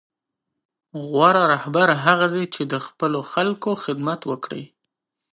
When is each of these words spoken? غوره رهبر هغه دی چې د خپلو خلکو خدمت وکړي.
غوره 1.07 1.43
رهبر 1.53 1.89
هغه 2.05 2.27
دی 2.33 2.45
چې 2.53 2.61
د 2.71 2.73
خپلو 2.85 3.19
خلکو 3.31 3.69
خدمت 3.83 4.21
وکړي. 4.31 4.63